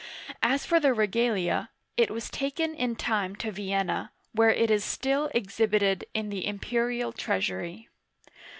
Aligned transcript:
As 0.41 0.65
for 0.65 0.79
the 0.79 0.95
regalia, 0.95 1.69
it 1.95 2.09
was 2.09 2.31
taken• 2.31 2.71
in 2.75 2.95
time 2.95 3.35
to 3.35 3.51
Vien'na, 3.51 4.09
where 4.33 4.49
it 4.49 4.71
is 4.71 4.83
still 4.83 5.29
exhibited 5.35 6.05
in 6.15 6.29
the 6.29 6.47
imperial 6.47 7.11
treasury. 7.13 7.87